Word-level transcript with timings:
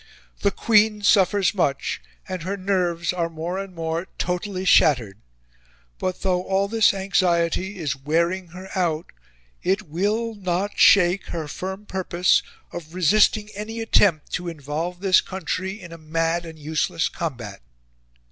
The 0.39 0.49
Queen 0.49 1.03
suffers 1.03 1.53
much, 1.53 2.01
and 2.27 2.41
her 2.41 2.57
nerves 2.57 3.13
are 3.13 3.29
more 3.29 3.59
and 3.59 3.75
more 3.75 4.07
totally 4.17 4.65
shattered... 4.65 5.21
But 5.99 6.21
though 6.23 6.41
all 6.41 6.67
this 6.67 6.91
anxiety 6.91 7.77
is 7.77 7.95
wearing 7.95 8.47
her 8.47 8.71
out, 8.75 9.11
it 9.61 9.83
will 9.83 10.33
not 10.33 10.79
shake 10.79 11.25
her 11.27 11.47
firm 11.47 11.85
purpose 11.85 12.41
of 12.73 12.95
resisting 12.95 13.49
any 13.53 13.79
attempt 13.79 14.31
to 14.31 14.47
involve 14.47 15.01
this 15.01 15.21
country 15.21 15.79
in 15.79 15.91
a 15.91 15.99
mad 15.99 16.47
and 16.47 16.57
useless 16.57 17.07
combat." 17.07 17.61